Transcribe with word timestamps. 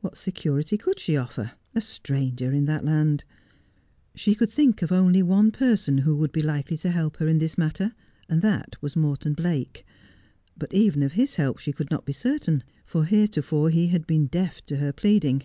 What 0.00 0.16
security 0.16 0.78
could 0.78 0.98
she 0.98 1.18
offer— 1.18 1.52
a 1.74 1.82
stranger 1.82 2.50
in 2.50 2.64
the 2.64 2.80
land 2.80 3.24
1 3.26 3.26
She 4.16 4.34
could 4.34 4.48
think 4.48 4.80
of 4.80 4.90
only 4.90 5.22
one 5.22 5.50
person 5.50 5.98
who 5.98 6.16
would 6.16 6.32
be 6.32 6.40
likely 6.40 6.78
to 6.78 6.90
help 6.90 7.18
her 7.18 7.28
in 7.28 7.36
this 7.36 7.58
matter, 7.58 7.94
and 8.26 8.40
that 8.40 8.76
was 8.80 8.96
Morton 8.96 9.34
Blake. 9.34 9.84
But 10.56 10.72
even 10.72 11.02
of 11.02 11.12
his 11.12 11.34
help 11.34 11.58
she 11.58 11.74
could 11.74 11.90
not 11.90 12.06
be 12.06 12.14
certain; 12.14 12.64
for 12.86 13.04
heretofore 13.04 13.68
he 13.68 13.88
had 13.88 14.06
been 14.06 14.28
deaf 14.28 14.64
to 14.64 14.78
her 14.78 14.94
pleading. 14.94 15.42